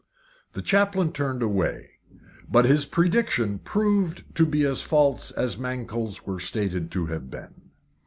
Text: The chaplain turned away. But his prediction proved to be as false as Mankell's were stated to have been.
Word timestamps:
The 0.53 0.63
chaplain 0.63 1.11
turned 1.11 1.43
away. 1.43 1.99
But 2.49 2.65
his 2.65 2.85
prediction 2.85 3.59
proved 3.59 4.23
to 4.33 4.47
be 4.47 4.63
as 4.65 4.81
false 4.81 5.29
as 5.29 5.59
Mankell's 5.59 6.25
were 6.25 6.39
stated 6.39 6.89
to 6.93 7.05
have 7.05 7.29
been. 7.29 7.69